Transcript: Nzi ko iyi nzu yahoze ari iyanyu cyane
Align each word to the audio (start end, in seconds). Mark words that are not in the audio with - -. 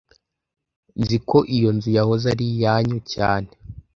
Nzi 1.01 1.17
ko 1.29 1.37
iyi 1.53 1.67
nzu 1.75 1.89
yahoze 1.97 2.25
ari 2.33 2.45
iyanyu 2.53 2.97
cyane 3.13 3.49